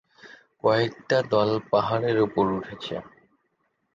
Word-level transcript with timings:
কয়েকটা 0.63 1.17
দল 1.31 1.49
পাহাড়ের 1.71 2.17
ওপর 2.25 2.45
উঠছে। 2.57 2.95